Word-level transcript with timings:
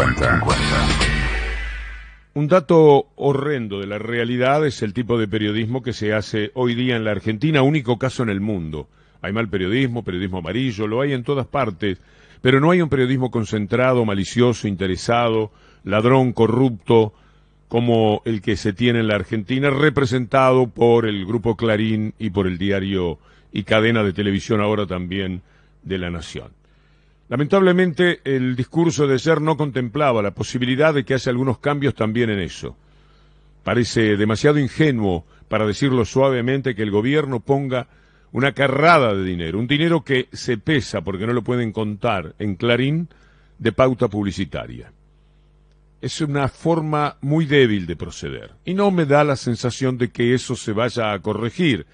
50. 0.00 0.44
Un 2.32 2.48
dato 2.48 3.08
horrendo 3.16 3.80
de 3.80 3.86
la 3.86 3.98
realidad 3.98 4.66
es 4.66 4.80
el 4.82 4.94
tipo 4.94 5.18
de 5.18 5.28
periodismo 5.28 5.82
que 5.82 5.92
se 5.92 6.14
hace 6.14 6.52
hoy 6.54 6.74
día 6.74 6.96
en 6.96 7.04
la 7.04 7.10
Argentina, 7.10 7.60
único 7.60 7.98
caso 7.98 8.22
en 8.22 8.30
el 8.30 8.40
mundo. 8.40 8.88
Hay 9.20 9.34
mal 9.34 9.50
periodismo, 9.50 10.02
periodismo 10.02 10.38
amarillo, 10.38 10.86
lo 10.86 11.02
hay 11.02 11.12
en 11.12 11.22
todas 11.22 11.46
partes, 11.46 11.98
pero 12.40 12.60
no 12.60 12.70
hay 12.70 12.80
un 12.80 12.88
periodismo 12.88 13.30
concentrado, 13.30 14.06
malicioso, 14.06 14.68
interesado, 14.68 15.50
ladrón, 15.84 16.32
corrupto, 16.32 17.12
como 17.68 18.22
el 18.24 18.40
que 18.40 18.56
se 18.56 18.72
tiene 18.72 19.00
en 19.00 19.08
la 19.08 19.16
Argentina, 19.16 19.68
representado 19.68 20.68
por 20.68 21.06
el 21.06 21.26
Grupo 21.26 21.56
Clarín 21.56 22.14
y 22.18 22.30
por 22.30 22.46
el 22.46 22.56
diario 22.56 23.18
y 23.52 23.64
cadena 23.64 24.02
de 24.02 24.14
televisión 24.14 24.62
ahora 24.62 24.86
también 24.86 25.42
de 25.82 25.98
la 25.98 26.08
Nación. 26.08 26.59
Lamentablemente, 27.30 28.20
el 28.24 28.56
discurso 28.56 29.06
de 29.06 29.20
ser 29.20 29.40
no 29.40 29.56
contemplaba 29.56 30.20
la 30.20 30.32
posibilidad 30.32 30.92
de 30.92 31.04
que 31.04 31.14
haya 31.14 31.30
algunos 31.30 31.58
cambios 31.58 31.94
también 31.94 32.28
en 32.28 32.40
eso. 32.40 32.76
Parece 33.62 34.16
demasiado 34.16 34.58
ingenuo, 34.58 35.24
para 35.48 35.64
decirlo 35.64 36.04
suavemente, 36.04 36.74
que 36.74 36.82
el 36.82 36.90
gobierno 36.90 37.38
ponga 37.38 37.86
una 38.32 38.50
carrada 38.50 39.14
de 39.14 39.22
dinero, 39.22 39.60
un 39.60 39.68
dinero 39.68 40.02
que 40.02 40.28
se 40.32 40.58
pesa 40.58 41.02
porque 41.02 41.24
no 41.24 41.32
lo 41.32 41.42
pueden 41.42 41.70
contar 41.70 42.34
en 42.40 42.56
Clarín 42.56 43.08
de 43.58 43.70
pauta 43.70 44.08
publicitaria. 44.08 44.92
Es 46.00 46.20
una 46.20 46.48
forma 46.48 47.16
muy 47.20 47.46
débil 47.46 47.86
de 47.86 47.94
proceder 47.94 48.54
y 48.64 48.74
no 48.74 48.90
me 48.90 49.06
da 49.06 49.22
la 49.22 49.36
sensación 49.36 49.98
de 49.98 50.10
que 50.10 50.34
eso 50.34 50.56
se 50.56 50.72
vaya 50.72 51.12
a 51.12 51.20
corregir. 51.20 51.86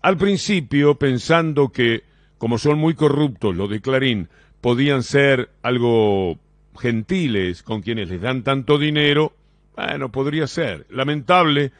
Al 0.00 0.16
principio, 0.16 0.94
pensando 0.94 1.68
que, 1.68 2.04
como 2.38 2.56
son 2.56 2.78
muy 2.78 2.94
corruptos 2.94 3.54
los 3.54 3.68
de 3.68 3.82
Clarín, 3.82 4.28
podían 4.60 5.02
ser 5.02 5.50
algo 5.62 6.38
gentiles 6.78 7.62
con 7.62 7.82
quienes 7.82 8.08
les 8.08 8.20
dan 8.20 8.42
tanto 8.42 8.78
dinero, 8.78 9.32
bueno, 9.76 10.10
podría 10.10 10.46
ser. 10.46 10.86
Lamentable 10.90 11.72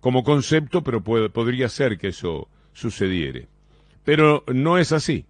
como 0.00 0.24
concepto, 0.24 0.82
pero 0.82 1.02
podría 1.02 1.68
ser 1.68 1.98
que 1.98 2.08
eso 2.08 2.48
sucediere. 2.72 3.46
Pero 4.04 4.44
no 4.52 4.78
es 4.78 4.92
así. 4.92 5.24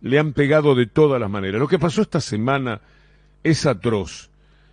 Le 0.00 0.18
han 0.18 0.32
pegado 0.32 0.74
de 0.74 0.86
todas 0.86 1.20
las 1.20 1.30
maneras. 1.30 1.60
Lo 1.60 1.68
que 1.68 1.78
pasó 1.78 2.02
esta 2.02 2.20
semana 2.20 2.80
es 3.42 3.66
atroz. 3.66 4.30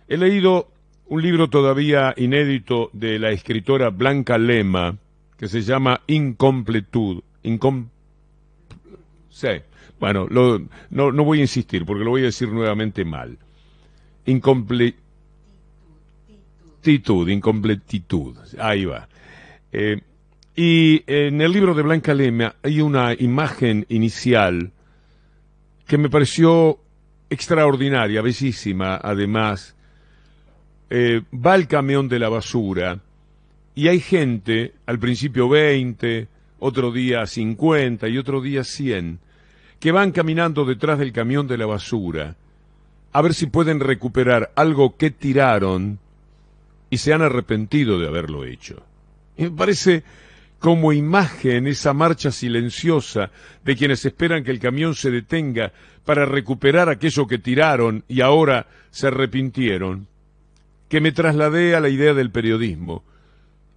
He 0.08 0.16
leído 0.16 0.70
un 1.06 1.22
libro 1.22 1.48
todavía 1.48 2.14
inédito 2.16 2.90
de 2.92 3.18
la 3.18 3.30
escritora 3.30 3.90
Blanca 3.90 4.38
Lema, 4.38 4.96
que 5.36 5.48
se 5.48 5.62
llama 5.62 6.00
Incompletud. 6.06 7.22
Incom 7.42 7.88
sí. 9.30 9.48
Bueno, 9.98 10.26
no, 10.30 10.58
no 10.90 11.24
voy 11.24 11.38
a 11.38 11.42
insistir 11.42 11.86
porque 11.86 12.04
lo 12.04 12.10
voy 12.10 12.22
a 12.22 12.26
decir 12.26 12.48
nuevamente 12.48 13.04
mal. 13.04 13.38
Incompletitud, 14.26 14.98
incompletitud. 17.28 18.36
Ahí 18.58 18.84
va. 18.84 19.08
Eh, 19.72 20.00
y 20.54 21.02
en 21.06 21.40
el 21.40 21.52
libro 21.52 21.74
de 21.74 21.82
Blanca 21.82 22.14
Lema 22.14 22.56
hay 22.62 22.80
una 22.80 23.14
imagen 23.14 23.86
inicial 23.88 24.72
que 25.86 25.98
me 25.98 26.08
pareció 26.08 26.78
extraordinaria, 27.30 28.22
bellísima, 28.22 28.96
además. 28.96 29.76
Eh, 30.88 31.22
va 31.34 31.56
el 31.56 31.66
camión 31.66 32.08
de 32.08 32.18
la 32.18 32.28
basura 32.28 33.00
y 33.74 33.88
hay 33.88 34.00
gente, 34.00 34.72
al 34.86 34.98
principio 34.98 35.48
20, 35.48 36.28
otro 36.60 36.92
día 36.92 37.26
50 37.26 38.08
y 38.08 38.18
otro 38.18 38.40
día 38.40 38.64
100, 38.64 39.18
que 39.80 39.92
van 39.92 40.12
caminando 40.12 40.64
detrás 40.64 40.98
del 40.98 41.12
camión 41.12 41.46
de 41.46 41.58
la 41.58 41.66
basura 41.66 42.36
a 43.16 43.22
ver 43.22 43.32
si 43.32 43.46
pueden 43.46 43.80
recuperar 43.80 44.52
algo 44.56 44.96
que 44.98 45.10
tiraron 45.10 45.98
y 46.90 46.98
se 46.98 47.14
han 47.14 47.22
arrepentido 47.22 47.98
de 47.98 48.06
haberlo 48.06 48.44
hecho. 48.44 48.82
Me 49.38 49.50
parece 49.50 50.04
como 50.58 50.92
imagen 50.92 51.66
esa 51.66 51.94
marcha 51.94 52.30
silenciosa 52.30 53.30
de 53.64 53.74
quienes 53.74 54.04
esperan 54.04 54.44
que 54.44 54.50
el 54.50 54.58
camión 54.58 54.94
se 54.94 55.10
detenga 55.10 55.72
para 56.04 56.26
recuperar 56.26 56.90
aquello 56.90 57.26
que 57.26 57.38
tiraron 57.38 58.04
y 58.06 58.20
ahora 58.20 58.66
se 58.90 59.06
arrepintieron, 59.06 60.08
que 60.90 61.00
me 61.00 61.12
trasladé 61.12 61.74
a 61.74 61.80
la 61.80 61.88
idea 61.88 62.12
del 62.12 62.30
periodismo. 62.30 63.02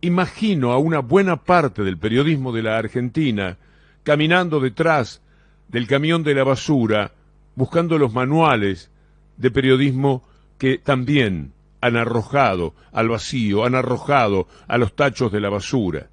Imagino 0.01 0.73
a 0.73 0.77
una 0.79 0.99
buena 0.99 1.37
parte 1.37 1.83
del 1.83 1.97
periodismo 1.97 2.51
de 2.51 2.63
la 2.63 2.77
Argentina 2.77 3.57
caminando 4.03 4.59
detrás 4.59 5.21
del 5.69 5.87
camión 5.87 6.23
de 6.23 6.35
la 6.35 6.43
basura, 6.43 7.13
buscando 7.55 7.97
los 7.97 8.13
manuales 8.13 8.91
de 9.37 9.51
periodismo 9.51 10.23
que 10.57 10.77
también 10.77 11.53
han 11.81 11.95
arrojado 11.95 12.73
al 12.91 13.07
vacío, 13.07 13.65
han 13.65 13.75
arrojado 13.75 14.47
a 14.67 14.77
los 14.77 14.95
tachos 14.95 15.31
de 15.31 15.39
la 15.39 15.49
basura. 15.49 16.09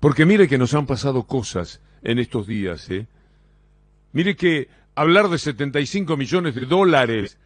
Porque 0.00 0.26
mire 0.26 0.48
que 0.48 0.58
nos 0.58 0.74
han 0.74 0.86
pasado 0.86 1.24
cosas 1.24 1.80
en 2.02 2.18
estos 2.18 2.46
días, 2.46 2.90
¿eh? 2.90 3.06
Mire 4.12 4.34
que 4.36 4.68
hablar 4.94 5.28
de 5.28 5.38
75 5.38 6.16
millones 6.16 6.54
de 6.54 6.66
dólares 6.66 7.38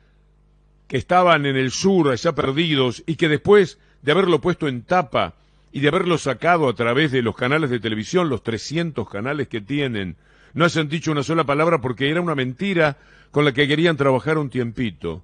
que 0.88 0.96
estaban 0.96 1.46
en 1.46 1.56
el 1.56 1.70
sur 1.70 2.08
allá 2.08 2.34
perdidos 2.34 3.02
y 3.06 3.16
que 3.16 3.28
después 3.28 3.78
de 4.02 4.12
haberlo 4.12 4.40
puesto 4.40 4.68
en 4.68 4.82
tapa 4.82 5.34
y 5.72 5.80
de 5.80 5.88
haberlo 5.88 6.16
sacado 6.16 6.68
a 6.68 6.74
través 6.74 7.12
de 7.12 7.22
los 7.22 7.36
canales 7.36 7.70
de 7.70 7.80
televisión, 7.80 8.28
los 8.28 8.42
300 8.42 9.08
canales 9.08 9.48
que 9.48 9.60
tienen, 9.60 10.16
no 10.56 10.64
hayan 10.64 10.88
dicho 10.88 11.12
una 11.12 11.22
sola 11.22 11.44
palabra 11.44 11.82
porque 11.82 12.08
era 12.08 12.22
una 12.22 12.34
mentira 12.34 12.96
con 13.30 13.44
la 13.44 13.52
que 13.52 13.68
querían 13.68 13.98
trabajar 13.98 14.38
un 14.38 14.48
tiempito. 14.48 15.22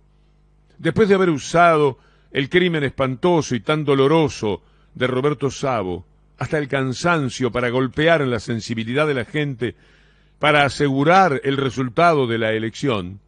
Después 0.76 1.08
de 1.08 1.14
haber 1.14 1.30
usado 1.30 1.98
el 2.32 2.50
crimen 2.50 2.84
espantoso 2.84 3.54
y 3.54 3.60
tan 3.60 3.82
doloroso 3.86 4.62
de 4.94 5.06
Roberto 5.06 5.50
Sabo, 5.50 6.04
hasta 6.36 6.58
el 6.58 6.68
cansancio 6.68 7.50
para 7.50 7.70
golpear 7.70 8.20
en 8.20 8.30
la 8.30 8.40
sensibilidad 8.40 9.06
de 9.06 9.14
la 9.14 9.24
gente, 9.24 9.74
para 10.38 10.66
asegurar 10.66 11.40
el 11.44 11.56
resultado 11.56 12.26
de 12.26 12.36
la 12.36 12.52
elección, 12.52 13.18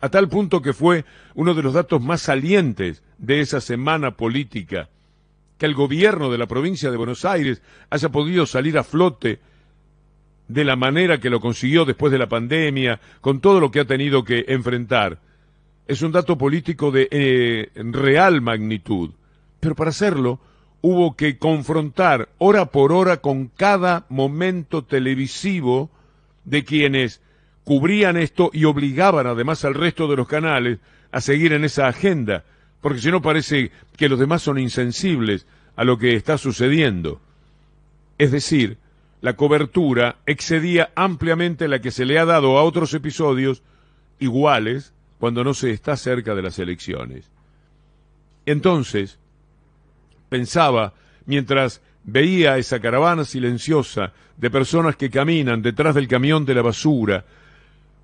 a 0.00 0.08
tal 0.08 0.30
punto 0.30 0.62
que 0.62 0.72
fue 0.72 1.04
uno 1.34 1.52
de 1.52 1.62
los 1.62 1.74
datos 1.74 2.00
más 2.00 2.22
salientes 2.22 3.02
de 3.18 3.40
esa 3.42 3.60
semana 3.60 4.12
política, 4.16 4.88
que 5.58 5.66
el 5.66 5.74
gobierno 5.74 6.32
de 6.32 6.38
la 6.38 6.46
provincia 6.46 6.90
de 6.90 6.96
Buenos 6.96 7.26
Aires 7.26 7.60
haya 7.90 8.08
podido 8.08 8.46
salir 8.46 8.78
a 8.78 8.82
flote 8.82 9.40
de 10.50 10.64
la 10.64 10.74
manera 10.74 11.20
que 11.20 11.30
lo 11.30 11.40
consiguió 11.40 11.84
después 11.84 12.10
de 12.10 12.18
la 12.18 12.28
pandemia, 12.28 13.00
con 13.20 13.40
todo 13.40 13.60
lo 13.60 13.70
que 13.70 13.80
ha 13.80 13.84
tenido 13.84 14.24
que 14.24 14.44
enfrentar. 14.48 15.18
Es 15.86 16.02
un 16.02 16.10
dato 16.10 16.36
político 16.36 16.90
de 16.90 17.08
eh, 17.10 17.70
real 17.74 18.40
magnitud. 18.40 19.10
Pero 19.60 19.76
para 19.76 19.90
hacerlo 19.90 20.40
hubo 20.82 21.14
que 21.14 21.38
confrontar 21.38 22.30
hora 22.38 22.66
por 22.66 22.92
hora 22.92 23.18
con 23.18 23.48
cada 23.48 24.06
momento 24.08 24.82
televisivo 24.82 25.90
de 26.44 26.64
quienes 26.64 27.20
cubrían 27.64 28.16
esto 28.16 28.50
y 28.52 28.64
obligaban 28.64 29.26
además 29.26 29.64
al 29.64 29.74
resto 29.74 30.08
de 30.08 30.16
los 30.16 30.26
canales 30.26 30.78
a 31.12 31.20
seguir 31.20 31.52
en 31.52 31.64
esa 31.64 31.86
agenda, 31.86 32.44
porque 32.80 33.00
si 33.00 33.10
no 33.10 33.22
parece 33.22 33.70
que 33.96 34.08
los 34.08 34.18
demás 34.18 34.42
son 34.42 34.58
insensibles 34.58 35.46
a 35.76 35.84
lo 35.84 35.98
que 35.98 36.16
está 36.16 36.38
sucediendo. 36.38 37.20
Es 38.18 38.32
decir, 38.32 38.78
la 39.20 39.34
cobertura 39.34 40.16
excedía 40.26 40.90
ampliamente 40.94 41.68
la 41.68 41.80
que 41.80 41.90
se 41.90 42.04
le 42.04 42.18
ha 42.18 42.24
dado 42.24 42.58
a 42.58 42.62
otros 42.62 42.94
episodios 42.94 43.62
iguales 44.18 44.92
cuando 45.18 45.44
no 45.44 45.52
se 45.52 45.70
está 45.70 45.96
cerca 45.96 46.34
de 46.34 46.42
las 46.42 46.58
elecciones. 46.58 47.30
Entonces, 48.46 49.18
pensaba, 50.30 50.94
mientras 51.26 51.82
veía 52.04 52.56
esa 52.56 52.80
caravana 52.80 53.24
silenciosa 53.24 54.12
de 54.38 54.50
personas 54.50 54.96
que 54.96 55.10
caminan 55.10 55.60
detrás 55.60 55.94
del 55.94 56.08
camión 56.08 56.46
de 56.46 56.54
la 56.54 56.62
basura, 56.62 57.24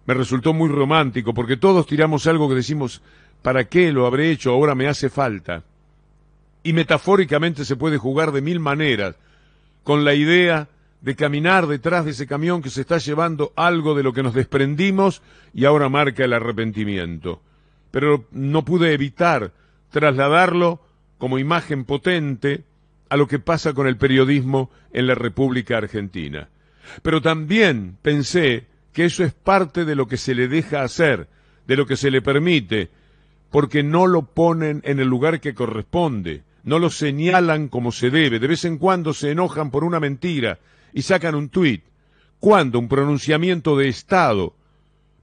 me 0.04 0.14
resultó 0.14 0.52
muy 0.52 0.68
romántico, 0.68 1.32
porque 1.32 1.56
todos 1.56 1.86
tiramos 1.86 2.26
algo 2.26 2.48
que 2.48 2.54
decimos, 2.54 3.00
¿para 3.42 3.64
qué 3.64 3.90
lo 3.90 4.06
habré 4.06 4.30
hecho? 4.30 4.50
Ahora 4.50 4.74
me 4.74 4.86
hace 4.86 5.08
falta. 5.08 5.62
Y 6.62 6.74
metafóricamente 6.74 7.64
se 7.64 7.76
puede 7.76 7.96
jugar 7.96 8.32
de 8.32 8.42
mil 8.42 8.60
maneras, 8.60 9.16
con 9.82 10.04
la 10.04 10.14
idea 10.14 10.68
de 11.06 11.14
caminar 11.14 11.68
detrás 11.68 12.04
de 12.04 12.10
ese 12.10 12.26
camión 12.26 12.60
que 12.60 12.68
se 12.68 12.80
está 12.80 12.98
llevando 12.98 13.52
algo 13.54 13.94
de 13.94 14.02
lo 14.02 14.12
que 14.12 14.24
nos 14.24 14.34
desprendimos 14.34 15.22
y 15.54 15.64
ahora 15.64 15.88
marca 15.88 16.24
el 16.24 16.32
arrepentimiento. 16.32 17.40
Pero 17.92 18.24
no 18.32 18.64
pude 18.64 18.92
evitar 18.92 19.52
trasladarlo 19.90 20.80
como 21.16 21.38
imagen 21.38 21.84
potente 21.84 22.64
a 23.08 23.16
lo 23.16 23.28
que 23.28 23.38
pasa 23.38 23.72
con 23.72 23.86
el 23.86 23.96
periodismo 23.96 24.72
en 24.92 25.06
la 25.06 25.14
República 25.14 25.78
Argentina. 25.78 26.48
Pero 27.02 27.22
también 27.22 27.98
pensé 28.02 28.66
que 28.92 29.04
eso 29.04 29.22
es 29.22 29.32
parte 29.32 29.84
de 29.84 29.94
lo 29.94 30.08
que 30.08 30.16
se 30.16 30.34
le 30.34 30.48
deja 30.48 30.82
hacer, 30.82 31.28
de 31.68 31.76
lo 31.76 31.86
que 31.86 31.96
se 31.96 32.10
le 32.10 32.20
permite, 32.20 32.90
porque 33.52 33.84
no 33.84 34.08
lo 34.08 34.22
ponen 34.22 34.82
en 34.84 34.98
el 34.98 35.06
lugar 35.06 35.38
que 35.40 35.54
corresponde, 35.54 36.42
no 36.64 36.80
lo 36.80 36.90
señalan 36.90 37.68
como 37.68 37.92
se 37.92 38.10
debe, 38.10 38.40
de 38.40 38.48
vez 38.48 38.64
en 38.64 38.76
cuando 38.76 39.14
se 39.14 39.30
enojan 39.30 39.70
por 39.70 39.84
una 39.84 40.00
mentira, 40.00 40.58
y 40.96 41.02
sacan 41.02 41.34
un 41.34 41.50
tuit. 41.50 41.84
¿Cuándo 42.40 42.78
un 42.78 42.88
pronunciamiento 42.88 43.76
de 43.76 43.88
Estado 43.88 44.54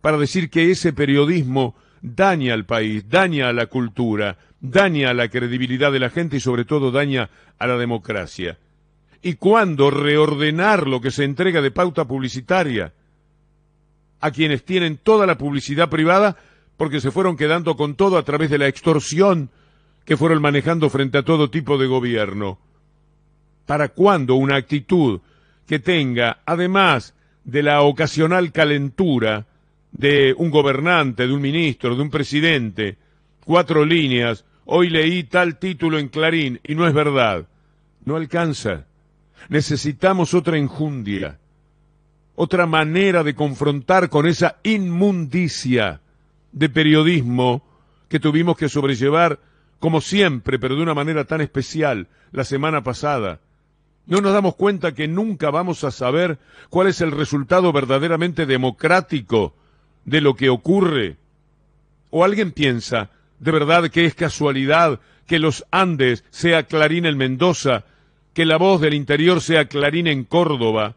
para 0.02 0.20
decir 0.20 0.52
que 0.52 0.70
ese 0.70 0.94
periodismo 0.94 1.76
daña 2.00 2.54
al 2.54 2.66
país, 2.66 3.10
daña 3.10 3.50
a 3.50 3.54
la 3.54 3.66
cultura, 3.66 4.38
daña 4.62 5.10
a 5.10 5.14
la 5.16 5.30
credibilidad 5.30 5.92
de 5.92 6.00
la 6.00 6.12
gente 6.12 6.38
y 6.38 6.42
sobre 6.42 6.64
todo 6.64 6.92
daña 6.92 7.32
a 7.58 7.66
la 7.66 7.78
democracia. 7.78 8.60
¿Y 9.24 9.34
cuándo 9.34 9.90
reordenar 9.90 10.86
lo 10.88 11.02
que 11.02 11.10
se 11.10 11.24
entrega 11.24 11.60
de 11.60 11.72
pauta 11.72 12.06
publicitaria 12.06 12.94
a 14.20 14.30
quienes 14.30 14.64
tienen 14.64 14.98
toda 14.98 15.26
la 15.26 15.40
publicidad 15.40 15.90
privada 15.90 16.38
porque 16.78 17.02
se 17.02 17.10
fueron 17.10 17.36
quedando 17.36 17.76
con 17.76 17.96
todo 17.96 18.20
a 18.20 18.24
través 18.24 18.52
de 18.52 18.60
la 18.60 18.68
extorsión 18.68 19.50
que 20.06 20.18
fueron 20.18 20.40
manejando 20.40 20.92
frente 20.92 21.18
a 21.18 21.24
todo 21.24 21.50
tipo 21.50 21.80
de 21.80 21.88
gobierno? 21.88 22.60
¿Para 23.66 23.90
cuándo 23.90 24.36
una 24.36 24.56
actitud 24.58 25.22
que 25.66 25.80
tenga, 25.80 26.40
además 26.46 27.14
de 27.44 27.64
la 27.64 27.82
ocasional 27.82 28.52
calentura 28.52 29.46
de 29.92 30.34
un 30.38 30.50
gobernante, 30.50 31.28
de 31.28 31.34
un 31.34 31.42
ministro, 31.42 31.96
de 31.96 32.02
un 32.02 32.10
presidente, 32.10 32.98
cuatro 33.46 33.86
líneas, 33.86 34.46
hoy 34.66 34.90
leí 34.90 35.24
tal 35.24 35.60
título 35.60 36.00
en 36.00 36.10
Clarín 36.10 36.60
y 36.64 36.76
no 36.76 36.88
es 36.88 36.94
verdad, 36.94 37.48
no 38.06 38.16
alcanza. 38.16 38.86
Necesitamos 39.50 40.34
otra 40.34 40.58
enjundia, 40.58 41.38
otra 42.36 42.66
manera 42.66 43.24
de 43.24 43.36
confrontar 43.36 44.10
con 44.10 44.26
esa 44.26 44.58
inmundicia 44.64 46.02
de 46.52 46.70
periodismo 46.70 47.62
que 48.08 48.20
tuvimos 48.20 48.58
que 48.58 48.70
sobrellevar, 48.70 49.40
como 49.80 50.02
siempre, 50.02 50.60
pero 50.60 50.76
de 50.76 50.84
una 50.84 50.94
manera 50.94 51.26
tan 51.26 51.42
especial, 51.42 52.08
la 52.32 52.44
semana 52.44 52.84
pasada. 52.84 53.40
No 54.06 54.20
nos 54.20 54.34
damos 54.34 54.56
cuenta 54.56 54.94
que 54.94 55.08
nunca 55.08 55.50
vamos 55.50 55.84
a 55.84 55.92
saber 55.92 56.38
cuál 56.70 56.88
es 56.88 57.02
el 57.02 57.12
resultado 57.12 57.72
verdaderamente 57.72 58.46
democrático 58.46 59.54
de 60.06 60.22
lo 60.22 60.36
que 60.36 60.50
ocurre. 60.50 61.18
¿O 62.10 62.24
alguien 62.24 62.52
piensa 62.52 63.10
de 63.40 63.52
verdad 63.52 63.90
que 63.90 64.06
es 64.06 64.16
casualidad 64.16 65.00
que 65.26 65.40
los 65.40 65.66
Andes 65.72 66.24
sea 66.30 66.64
Clarín 66.64 67.06
en 67.06 67.18
Mendoza, 67.18 67.84
que 68.34 68.46
la 68.46 68.58
voz 68.58 68.82
del 68.82 68.94
interior 68.94 69.42
sea 69.42 69.68
Clarín 69.68 70.08
en 70.08 70.24
Córdoba, 70.24 70.96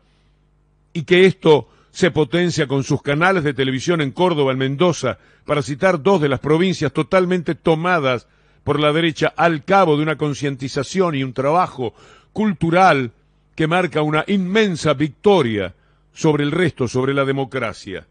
y 0.93 1.03
que 1.03 1.27
esto 1.27 1.69
se 1.91 2.11
potencia 2.11 2.67
con 2.67 2.85
sus 2.85 3.03
canales 3.03 3.43
de 3.43 3.55
televisión 3.55 4.01
en 4.01 4.13
Córdoba, 4.13 4.53
en 4.53 4.59
Mendoza, 4.59 5.19
para 5.45 5.63
citar 5.63 6.03
dos 6.03 6.21
de 6.21 6.29
las 6.29 6.41
provincias 6.41 6.93
totalmente 6.93 7.55
tomadas 7.55 8.29
por 8.65 8.81
la 8.81 8.93
derecha 8.93 9.33
al 9.37 9.65
cabo 9.65 9.97
de 9.97 10.03
una 10.03 10.17
concientización 10.17 11.15
y 11.15 11.23
un 11.23 11.33
trabajo 11.33 11.95
cultural 12.37 13.13
que 13.55 13.67
marca 13.67 14.03
una 14.03 14.23
inmensa 14.27 14.93
victoria 14.93 15.75
sobre 16.13 16.45
el 16.45 16.53
resto, 16.53 16.87
sobre 16.87 17.15
la 17.15 17.25
democracia. 17.25 18.07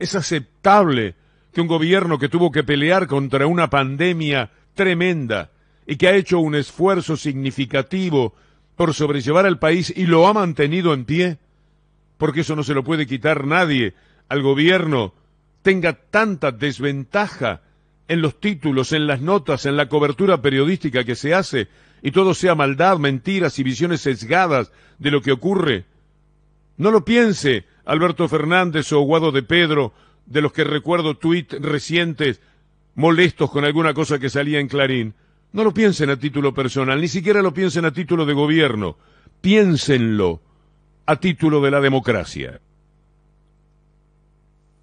Es 0.00 0.16
aceptable 0.16 1.14
que 1.52 1.60
un 1.60 1.68
gobierno 1.68 2.18
que 2.18 2.28
tuvo 2.28 2.50
que 2.50 2.64
pelear 2.64 3.06
contra 3.06 3.46
una 3.46 3.70
pandemia 3.70 4.50
tremenda 4.74 5.50
y 5.86 5.94
que 5.94 6.08
ha 6.08 6.16
hecho 6.16 6.40
un 6.40 6.56
esfuerzo 6.56 7.16
significativo 7.16 8.34
por 8.74 8.92
sobrellevar 8.92 9.46
al 9.46 9.60
país 9.60 9.94
y 9.96 10.06
lo 10.06 10.26
ha 10.26 10.32
mantenido 10.32 10.92
en 10.92 11.04
pie, 11.04 11.38
porque 12.18 12.40
eso 12.40 12.56
no 12.56 12.64
se 12.64 12.74
lo 12.74 12.82
puede 12.82 13.06
quitar 13.06 13.46
nadie 13.46 13.94
al 14.28 14.42
gobierno, 14.42 15.14
tenga 15.62 15.92
tanta 15.92 16.50
desventaja 16.50 17.60
en 18.08 18.20
los 18.20 18.40
títulos, 18.40 18.90
en 18.90 19.06
las 19.06 19.20
notas, 19.20 19.64
en 19.64 19.76
la 19.76 19.88
cobertura 19.88 20.42
periodística 20.42 21.04
que 21.04 21.14
se 21.14 21.34
hace, 21.34 21.68
y 22.02 22.10
todo 22.10 22.34
sea 22.34 22.54
maldad, 22.54 22.98
mentiras 22.98 23.58
y 23.58 23.62
visiones 23.62 24.00
sesgadas 24.00 24.72
de 24.98 25.10
lo 25.10 25.22
que 25.22 25.32
ocurre. 25.32 25.84
No 26.76 26.90
lo 26.90 27.04
piense 27.04 27.64
Alberto 27.84 28.28
Fernández 28.28 28.92
o 28.92 29.00
Guado 29.00 29.32
de 29.32 29.42
Pedro, 29.42 29.92
de 30.26 30.42
los 30.42 30.52
que 30.52 30.64
recuerdo 30.64 31.16
tuits 31.16 31.60
recientes 31.60 32.40
molestos 32.94 33.50
con 33.50 33.64
alguna 33.64 33.94
cosa 33.94 34.18
que 34.18 34.30
salía 34.30 34.58
en 34.58 34.68
Clarín. 34.68 35.14
No 35.52 35.64
lo 35.64 35.72
piensen 35.72 36.10
a 36.10 36.18
título 36.18 36.52
personal, 36.52 37.00
ni 37.00 37.08
siquiera 37.08 37.42
lo 37.42 37.54
piensen 37.54 37.84
a 37.84 37.92
título 37.92 38.26
de 38.26 38.34
gobierno. 38.34 38.98
Piénsenlo 39.40 40.42
a 41.06 41.16
título 41.16 41.60
de 41.60 41.70
la 41.70 41.80
democracia 41.80 42.60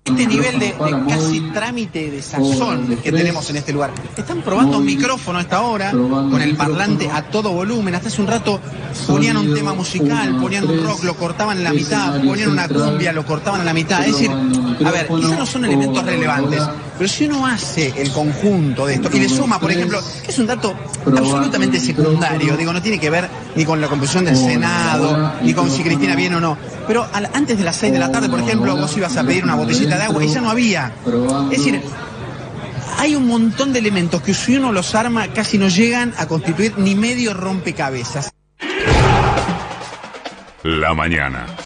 este 0.05 0.27
nivel 0.27 0.59
de, 0.59 0.75
casi 1.07 1.39
trámite 1.53 2.11
de 2.11 2.21
sazón 2.21 2.97
que 2.97 3.11
tenemos 3.11 3.49
en 3.49 3.55
este 3.55 3.71
lugar. 3.71 3.91
Están 4.17 4.41
probando 4.41 4.79
un 4.79 4.85
micrófono 4.85 5.39
a 5.39 5.41
esta 5.41 5.61
hora, 5.61 5.91
con 5.91 6.41
el 6.41 6.55
parlante 6.57 7.09
a 7.09 7.29
todo 7.29 7.51
volumen. 7.51 7.95
Hasta 7.95 8.09
hace 8.09 8.21
un 8.21 8.27
rato 8.27 8.59
ponían 9.07 9.37
un 9.37 9.53
tema 9.53 9.73
musical, 9.73 10.37
ponían 10.41 10.69
un 10.69 10.83
rock, 10.83 11.03
lo 11.03 11.15
cortaban 11.15 11.57
en 11.57 11.63
la 11.63 11.71
mitad, 11.71 12.21
ponían 12.21 12.51
una 12.51 12.67
cumbia, 12.67 13.13
lo 13.13 13.25
cortaban 13.25 13.61
en 13.61 13.65
la 13.65 13.73
mitad. 13.73 14.05
Es 14.05 14.13
decir, 14.13 14.31
a 14.31 14.91
ver, 14.91 15.07
quizás 15.07 15.39
no 15.39 15.45
son 15.45 15.65
elementos 15.65 16.05
relevantes, 16.05 16.61
pero 16.97 17.09
si 17.09 17.25
uno 17.25 17.45
hace 17.47 17.93
el 17.95 18.11
conjunto 18.11 18.85
de 18.85 18.95
esto 18.95 19.09
y 19.13 19.19
le 19.19 19.29
suma, 19.29 19.59
por 19.59 19.71
ejemplo, 19.71 20.01
que 20.23 20.31
es 20.31 20.39
un 20.39 20.47
dato 20.47 20.75
absolutamente 21.05 21.79
secundario, 21.79 22.57
digo, 22.57 22.73
no 22.73 22.81
tiene 22.81 22.99
que 22.99 23.09
ver 23.09 23.29
ni 23.55 23.65
con 23.65 23.79
la 23.81 23.87
composición 23.87 24.25
del 24.25 24.37
Senado, 24.37 25.33
ni 25.41 25.53
con 25.53 25.69
si 25.69 25.83
Cristina 25.83 26.15
viene 26.15 26.37
o 26.37 26.39
no, 26.39 26.57
pero 26.87 27.07
antes 27.33 27.57
de 27.57 27.63
las 27.63 27.75
6 27.77 27.93
de 27.93 27.99
la 27.99 28.11
tarde, 28.11 28.29
por 28.29 28.39
ejemplo, 28.39 28.75
vos 28.75 28.95
ibas 28.97 29.15
a 29.17 29.23
pedir 29.23 29.43
una 29.43 29.55
botellita 29.55 29.97
de 29.97 30.03
agua 30.03 30.23
y 30.23 30.27
ya 30.27 30.41
no 30.41 30.49
había. 30.49 30.93
Es 31.51 31.57
decir, 31.57 31.81
hay 32.99 33.15
un 33.15 33.27
montón 33.27 33.73
de 33.73 33.79
elementos 33.79 34.21
que 34.21 34.33
si 34.33 34.57
uno 34.57 34.71
los 34.71 34.95
arma 34.95 35.27
casi 35.27 35.57
no 35.57 35.67
llegan 35.67 36.13
a 36.17 36.27
constituir 36.27 36.77
ni 36.77 36.95
medio 36.95 37.33
rompecabezas. 37.33 38.31
La 40.63 40.93
mañana. 40.93 41.45